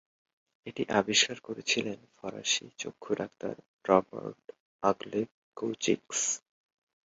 [0.67, 3.53] এটি আবিষ্কার করেছিলেন ফরাসি চক্ষু-ডাক্তার
[3.85, 5.21] রবার্ট-আগলে
[5.57, 6.19] কৌচিক্স।